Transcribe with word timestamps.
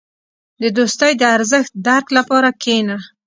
•د 0.61 0.63
دوستۍ 0.77 1.11
د 1.17 1.23
ارزښت 1.37 1.71
درک 1.87 2.07
لپاره 2.17 2.49
کښېنه. 2.61 2.97